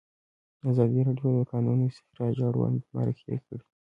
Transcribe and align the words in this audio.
ازادي 0.69 0.99
راډیو 1.07 1.29
د 1.35 1.37
د 1.37 1.41
کانونو 1.51 1.83
استخراج 1.91 2.37
اړوند 2.49 2.79
مرکې 2.95 3.35
کړي. 3.45 3.63